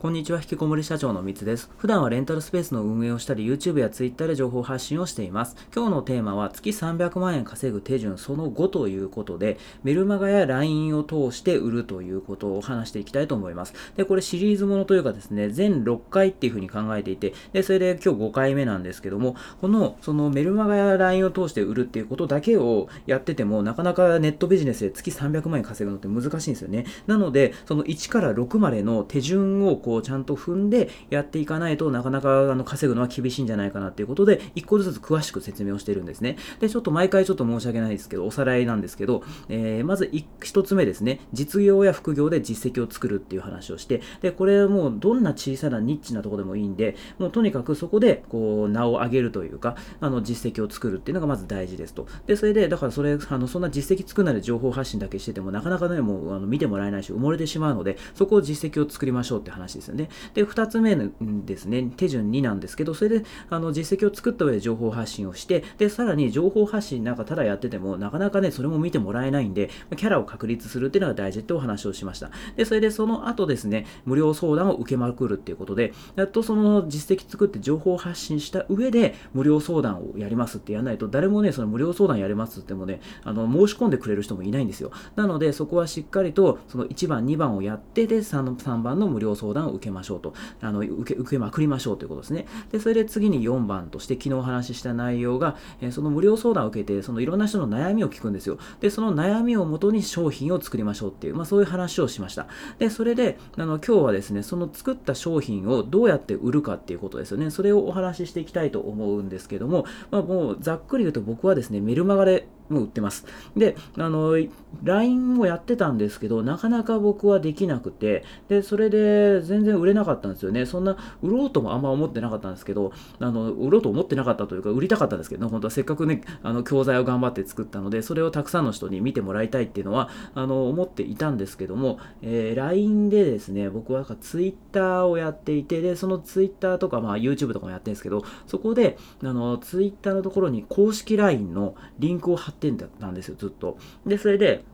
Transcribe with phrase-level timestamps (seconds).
[0.00, 1.68] こんにちは、引きこもり社長のみつです。
[1.76, 5.56] 普段はレンタルスペースの運営をしたり、YouTube や Twitter で情報発信をしています。
[5.74, 13.74] 今日のテーマは、月300万円稼ぐ手順その5ということで、メルマガや LINE を通して売るということを話していきたいと思います。
[13.96, 26.86] で、これシリーズものというかですね、全6回っていうふうに考えていて、で、それで今日5回目なんですけども、この、そのメルマガや LINE を通して売るっていうことだけをやってても、なかなかネットビジネスで月300万円稼ぐのって難しいんですよね。
[27.08, 36.36] なので、その1から6までの手順をこうちゃんと踏んでやっていかないとなかなかあの稼ぐのは厳しいんじゃないかなっていうことで、一個ずつ詳しく説明をしてるんですね。
[36.60, 52.06] で、ちょっと毎回ちょっと申し訳ないですけど、おさらいなんですけど、えー、まず1つ目ですね、実業や副業で実績を作るっていう話をして、で、これはもうどんな小さなニッチなところでもいいんで、もうとにかくそこでこう名を上げるというか、あの実績を作るっていうのがまず大事ですと。
[52.26, 60.08] で、それで、だからそれ、あのそんな実績作るなり情報発信だけしてても、なかなかね、もうあの見てもらえないし、埋もれてしまうので、そこを実績を作りましょうって話ですよね。
[60.34, 72.30] で、2つ目ですね、手順2なんですけど、それであの実績を作った上で情報発信をして、で、さらに情報発信なんかただやってても、なかなかね、それも見てもらえないんで、キャラを確立するっていうのが大事ってお話をしました。
[72.56, 84.90] で、それでその後ですね、無料相談を受けまくるっていうことで、やっとその実績作って情報発信した上で、無料相談をやりますってやらないと、誰もね、その無料相談やれますって言ってもね、あの、申し込んでくれる人もいないんですよ。
[85.16, 90.34] なので、そこはしっかりと、その1番、2番をやって、で、3, 3番の無料相談を受けましょうと。
[90.60, 92.46] あの受け受けまくりましょうということですね。
[92.70, 98.58] で、それで次に4番として昨日お話しした内容が、えその無料相談を受けて、そのいろんな人の悩みを聞くんですよ。
[98.80, 102.46] で、その悩みをもとに商品を作りましょうっていう、まあそういう話をしました。
[102.78, 107.50] で、それで、あの今日はですね、その作った商品をどうやって売るかっていうことですよね。
[107.50, 113.26] それをお話ししていきたいと思うんですけども、まあもうざっくり言うと僕はですね、メルマガでも売ってます。
[113.56, 114.36] で、あの、
[114.82, 120.66] LINE をやってたんですけど、なかなか僕はできなくて、で、それで全全然売れなかったんですよね。
[120.66, 143.78] そんな、売ろうともあんま思ってなかったんですけど、あの、売ろうと思ってなかったというか、売りたかったんですけど、本当はせっかくね、あの、教材を頑張って作ったので、それをたくさんの人に見てもらいたいっていうのは、あの、思っていたんですけども、えー、LINE でですね、僕はなんか Twitter をやっていて、で、その Twitter とか、まあ YouTube とかもやってるんですけど、そこで、あの、Twitter のところに公式 LINE のリンクを貼ってんだったんですよ、ずっと。
[144.06, 144.64] で、それで、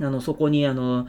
[0.00, 1.06] あの、そこに、あの、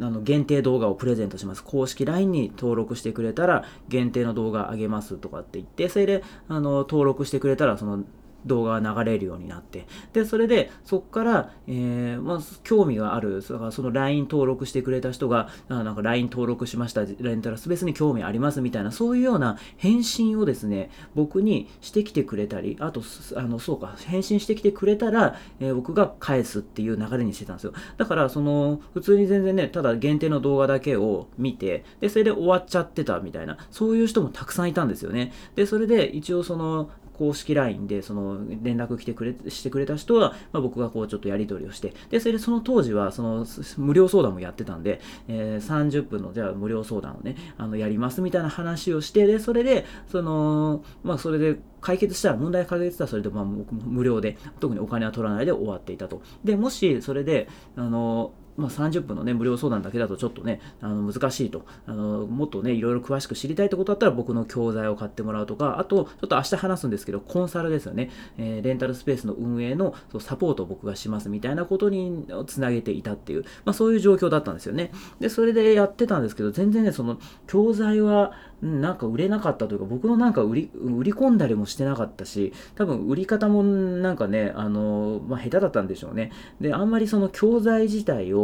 [0.00, 1.62] あの限定動画をプレゼントします。
[1.64, 8.04] 公式 LINE に登録してくれたら限定の動画あげますとかって言って、それであの登録してくれたらその
[8.46, 23.02] 動画が流れるようになって、で、それで、そこから、えー、まあ、興味がある、その LINE 登録してくれた人が、あなんか LINE 登録しました、レンタルスペースに興味ありますみたいな、そういうような返信をですね、僕にしてきてくれたり、あと、
[23.36, 27.72] あの、そうか、返信してきてくれたら、えー、僕が返すっていう流れにしてたんですよ。
[27.96, 35.32] だから、その、普通に全然ね、ただ限定の動画だけを見て、で、それで終わっちゃってたみたいな、そういう人もたくさんいたんですよね。
[35.54, 36.90] で、それで一応その、
[37.22, 43.46] 公式 LINE でその連絡来てくれしてくれた人は、まあ、僕がこうちょっとやり取りをして、で、それでその当時はその
[43.76, 56.22] 無料相談もやってたんで、えー、30分のじゃあ無料相談をね、あのやりますみたいな話をして、で、それで、その、まあそれで解決したら、問題解決したらそれでまあ無料で、特にお金は取らないで終わっていたと。
[56.42, 61.64] で、もしそれで、あの、まあ、30分のね、無料相談だけだとちょっとね、あの難しいと。
[61.86, 68.10] あのもっとね、いろいろ詳しく知りたいってことだったら僕の教材を買ってもらうとか、あと、ちょっと明日話すんですけど、コンサルですよね。
[68.38, 74.92] えー、レンタルスペースの運営のそうサポートを僕がしますみたいなことにつなげていたっていう、まあ、そういう状況だったんですよね。
[75.20, 78.32] で、それでやってたんですけど、全然ね、その教材は、
[78.62, 86.30] なんか売れなかったというか、僕のなんか売り、売り込んだりもしてなかったし、多分売り方もなんかね、あの、まあ、下手だったんでしょうね。
[86.60, 88.41] で、あんまりその教材自体を、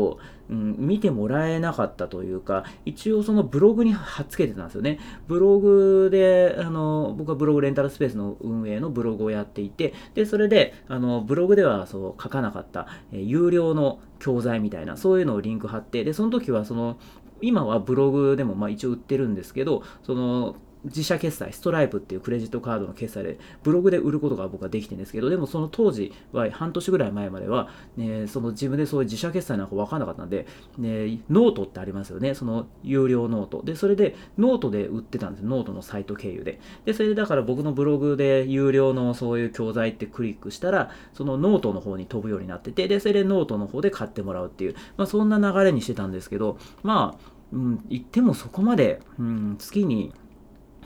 [0.50, 4.98] うん、見てもらえなかったというか、一応そのブログに貼っつけてたんですよね。
[5.26, 16.96] ブログで、あの、僕はブログレンタルスペースの運営のブログをやっていて、で、それで、あの、ブログではそう書かなかった、え有料の教材みたいな、そういうのをリンク貼って、で、その時はその、
[17.40, 30.46] 今はブログでもまあ一応売ってるんですけど、その自社決済、ストライプっていうクレジットカードの決済で、ブログで売ることが僕はできてるんですけど、でもその当時は、半年ぐらい前までは、ね、その自分でそういう自社決済なんか分かんなかったんで、
[30.78, 33.62] ね、ノートってありますよね、その有料 note。
[33.62, 36.60] で、それでノートで売ってたんですよノートのサイト経由で。
[36.84, 50.12] で、それでだから僕のブログで有料のそういう教材ってクリックしたら、そのノートの方に飛ぶようになってて、で、それでノートの方で買ってもらうっていう、まあそんな流れにしてたんですけど、まあ、うん、言ってもそこまで、うん、月に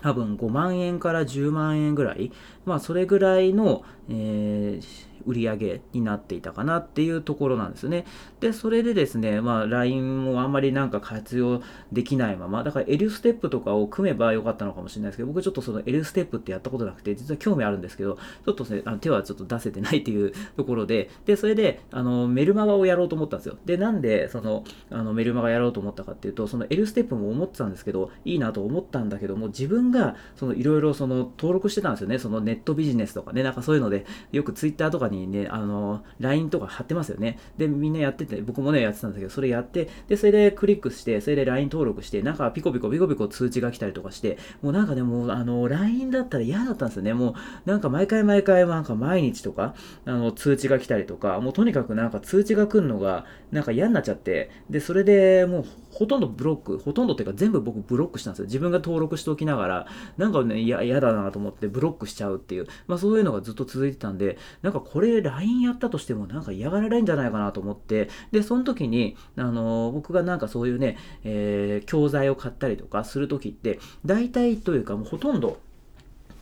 [0.03, 2.33] 多分5万円から10万円ぐらい、
[2.65, 8.05] まあそれぐらいの、えー、売り上げになっていたかなっていうところなんですね。
[8.41, 23.57] で、それでですね、まあ、LINE もあんまりなんか活用できないまま、だから L ステップとかを組めばよかったのかもしれないですけど、僕ちょっとその L ステップってやったことなくて、実は興味あるんですけど、ちょっと、ね、あの手はちょっと出せてないっていうところで、で、それで、あの、メルマガをやろうと思ったんですよ。
[23.65, 32.19] で、なんで、その、あの、メルマガやろうと思ったかっていうと、その L ステップも思ってたんですけど、いいなと思ったんだけども、自分が、その、いろいろその、登録してたんですよね。
[32.19, 37.39] そのネットビジネスとかね、なんかそういうので、よく Twitter とかにね、あの、LINE とか貼ってますよね。
[37.57, 47.15] で、みんなやってて、僕もね、やってたんですけど、それやって、で、それでクリックして、それで LINE 登録して、なんかピコピコピコピコ通知が来たりとかして、もうなんかね、もう、あの、LINE だったら嫌だったんですよね。
[47.15, 47.35] も
[47.67, 49.75] う、なんか毎回毎回、なんか毎日とか、
[50.05, 58.45] あの、通知が来たりとか、もうとにかくなんか通知が来るのが、なんか嫌になっちゃって、で、それでもう、ほとんどブロック、ほとんどっていうか全部僕ブロックしたんですよ。
[58.47, 59.87] 自分が登録しておきながら、
[60.17, 75.59] なんかね、嫌だなと思ってブロックしちゃうっていう、まあそういうのがずっと続いてたんで、なんかこれれ LINE やったとしてもなんか嫌がられるんじゃないかなと思って、で、その時に、あのー、僕がなんかそういうね、えー、教材を買ったりとかする時って、大体というかもうほとんど、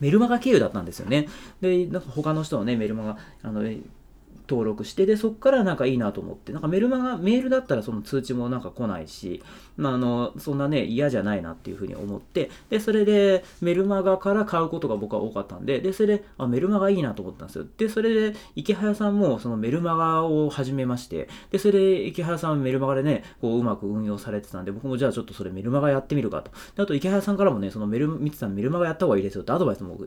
[0.01, 1.29] メルマガ経由だったんですよね。
[1.61, 3.62] で、なんか他の人のね、メルマガ、あの、
[4.50, 9.43] 登録して、で、そこからなんかいいなと思って、なんかメルマガ、メールだったらその通知もなんか来ないし、
[9.76, 17.67] まあ、あの、そんなね、嫌じゃないなっていうふうに思って、で、それでメルマガから買うことが僕は多かったんで、で、それで、あ、メルマガいいなと思ったんですよ。
[17.79, 26.50] で、それで、池早さんもそのメルマガを始めまして、で、それで池早さんメルマガでね、こう、うまく運用されてたんで、僕もじゃあちょっとそれメルマガやってみるかと。
[26.76, 29.99] で、あと池早さんからもね、そのメル、見てたメルマガやった方がいいですよってアドバイスも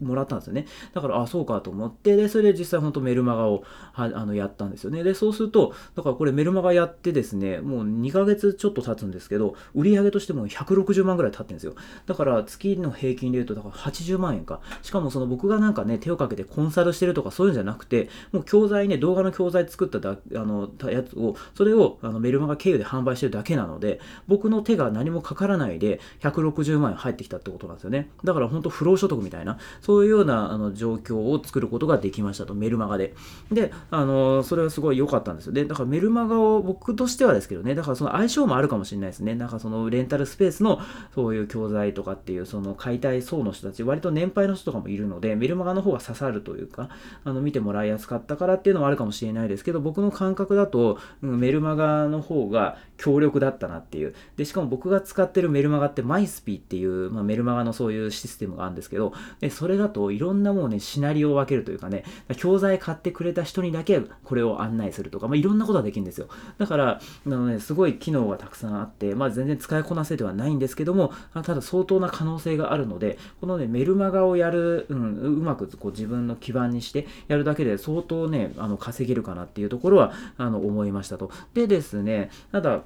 [0.00, 0.66] もらったんですよね。
[0.92, 5.02] だから、あ、そうかと思って、で、それで実際本当メルマガをはあのやったんですよね。
[5.02, 11.74] で、そうすると、だからこれメルマガやってですね、もう2ヶ月ちょっと経つんですけど、売上としても160万ぐらい経ってるんですよ。
[12.06, 14.60] だから月の平均で言うと、だから80万円か。
[14.82, 28.10] しかもその僕がなんかね、手をかけてコンサルしてるとかそういうんじゃなくて、もう教材ね、動画の教材作っただあのやつを、それをあのメルマガ経由で販売してるだけなので、僕の手が何もかからないで160万円入ってきたってことなんですよね。
[28.24, 33.14] だから本当不労所得みたいな、そういうようなあの状況を作ることができましたと、メルマガで。
[33.50, 35.52] で、あのそれはすごい良かったんですよ。
[35.52, 39.34] で、だからメルマガを僕としてはですけどね、だからその相性もあるかもしれないですね。
[39.34, 40.80] なんかそのレンタルスペースの
[41.14, 46.88] そういう教材とかっていうその解体層の人たち、割と年配の人とかもいるので、メルマガの方が刺さるというか、
[47.24, 54.14] あの見てもらいやすかったからっていうのはあるかもしれないですけど、僕の感覚だと、うん、メルマガの方が強力だったなっていう。
[54.36, 62.04] で、しかも僕が使ってるメルマガってマイスピーっていう、まあ、メルマガのそういうシステムがあるんですけど、で、それだといろんなもうね、シナリオを分けるというかね、
[62.36, 66.28] 教材買ってくれた人にだけこれを案内するとか、まあ、いろんなことができるんですよ。
[66.58, 81.30] だから、あのね、すごい機能がたくさんあって、まあ、全然使いこなせてはないんですけども、ただ相当な可能性があるので、このね、メルマガをやる、うん、うまくこう自分の基盤にしてやるだけで相当ね、あの稼げるかなっていうところはあの思いましたと。
[81.54, 82.82] でですね、ただ、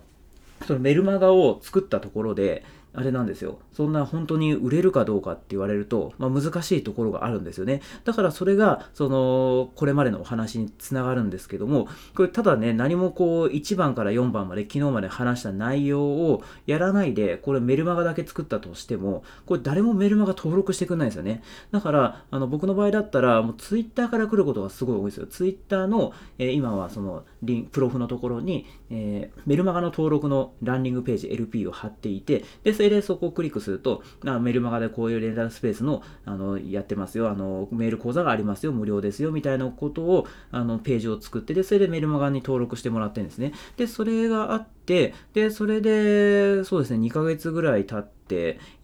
[0.67, 3.61] そのメルマガを作ったところで、あれなんですよ。
[3.73, 7.83] そんな本当に売れるかどうかって言われると、まあ、難しいところがあるんですよね。
[8.05, 21.43] だからそれが、その、これまでのお話につながるんですけども、これただね、何もこう、1番から4番まで昨日まで話した内容をやらないで、これメルマガだけ作ったとしても、これ誰もメルマガ登録してくれないんですよね。
[21.71, 25.27] だから、あの、僕の場合だったら、もうツイッターから来ることがすごい多いですよ。
[25.27, 43.53] ツイッターの、えー、今はその、リンプロフのところに、えー、メルマガの登録のランディングページ LP を貼っていて、で、それでそこをクリックすると、あメルマガでこういうレンタルスペースの、あの、やってますよ、あの、メール講座がありますよ、無料ですよ、みたいなことを、あの、ページを作って、で、それでメルマガに登録してもらってるんですね。
[43.77, 48.20] で、それがあって、で、それで、そうですね、2ヶ月ぐらい経って、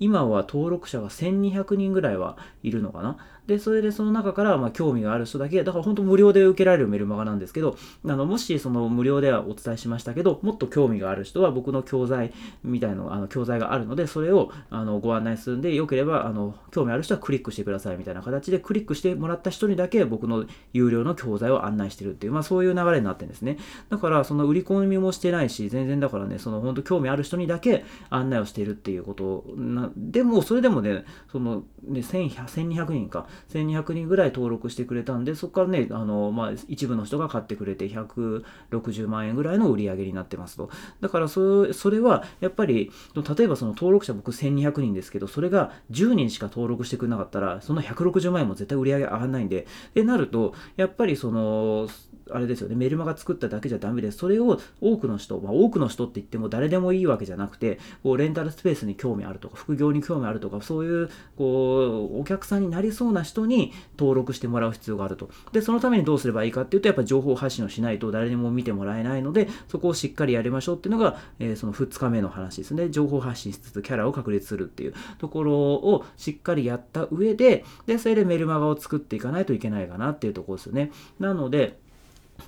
[0.01, 3.19] 今は登録者が1200人ぐらいはいるのかな？
[3.47, 12.33] で、それでその中から、ま興味がある人だけ、だから本当無料で受けられるメルマガなんですけど、あの、もしその無料ではお伝えしましたけど、もっと興味がある人は僕の教材
[12.65, 23.59] みたいな、あの、教材があるので、それを、あの、ご案内するんで、よければ、あの、興味ある人はクリックしてくださいみたいな形で、クリックしてもらった人にだけ僕の有料の教材を案内してるっていう、まあそういう流れになってるんですね。
[23.91, 40.71] だから、その売り込みもしてないし、全然だからね、その本当興味ある人にだけ案内をしているっていうことな、でも、それでもね、その、ね、1200人か、1200人ぐらい登録してくれたんで、そこからね、あの、まあ、一部の人が買ってくれて、160万円ぐらいの売り上げになってますと。
[41.01, 42.91] だからそ、それは、やっぱり、
[43.37, 51.89] 例えばその登録者僕1200人ですけど、それが10人しか登録してくれなかったら、その160万円も絶対売り上げ上がらないんで、でなると、やっぱりその、
[52.31, 54.19] あれですよね、メルマガ作っただけじゃダメです。
[54.19, 65.31] それを多くの人、まあ、多くの人って言っても誰でもいいわけじゃなくて、こうレンタルスペースに興味あるとか、副業に興味あるとか、そういうこうお客さんになりそうな人に登録してもらう必要があると。
[65.53, 72.91] で、そのためにどうすればいいかっていうと、やっぱ情報発信をしないと誰にも見てもらえないので、そこをしっかりやりましょうっていうのが、えー、その2日目の話ですね。
[72.91, 80.91] 情報発信しつつキャラを確立するっていうところをしっかりやった上で、で、それでメルマガを作っていかないといけないかなっていうところですよね。
[81.21, 81.79] なので、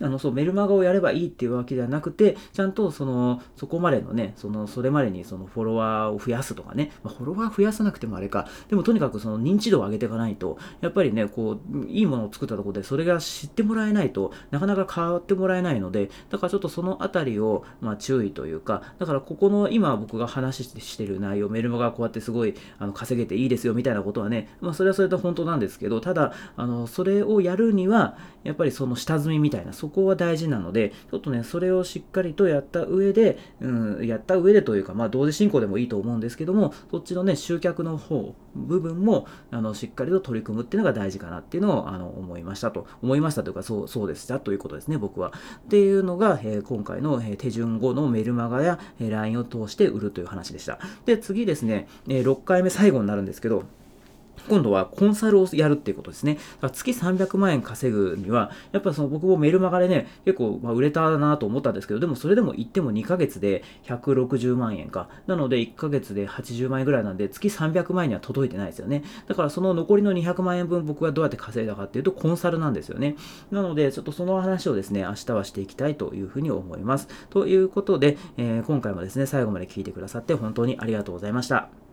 [0.00, 42.88] あのそうメルマガをやればいいっていうわけではなくて、ちゃんとそのそこまでのね、そのそれまでにそのフォロワーを増やすとかね、まあ、フォロワー増やさなくてもあれか、でもとにかくその認知度を上げていかないと、やっぱりね、こう、いいものを作ったところでそれが知ってもらえないとなかなか変わってもらえないので、だからちょっとそのあたりを、まあ、注意というか、だからここの今僕が話してる内容、メルマガこうやってすごいあの稼げていいですよみたいなことはね、まあ、それはそれで本当なんですけど、ただ、あのそれをやるには、やっぱりその下積みみたいな、そこは大事なので、ちょっとね、それをしっかりとやった上で、うん、やった上でというか、まあ、同時進行でもいいと思うんですけども、そっちのね、集客の方、部分も、あの、しっかりと取り組むっていうのが大事かなっていうのを、あの、思いましたと。
[43.02, 45.32] 思いましたというか、そう、そうでしたということですね、僕は。
[45.66, 50.80] っていうのが、えー、今回の、えー、手順後のメルマガや、えー、LINE を通して売るという話でした。
[51.06, 53.62] で、次ですね、え6回目最後になるんですけど、
[54.48, 56.34] 今度はコンサルをやるっていうことですね。
[56.34, 65.08] だから月300万円稼ぐには、やっぱその僕もメルマガでね、結構ま売れたなと思ったんですけど、でもそれでも言っても2ヶ月で160万円か。
[65.26, 69.02] なので1ヶ月で80万円ぐらいなんで、月300万円には届いてないですよね。
[69.26, 73.16] だからその残りの200万円分僕がどうやって稼いだかっていうと、コンサルなんですよね。
[73.50, 77.08] なので、ちょっとその話をですね、明日はしていきたいというふうに思います。
[77.30, 81.87] ということで、えー、今回もですね、最後まで聞いてくださって本当にありがとうございました。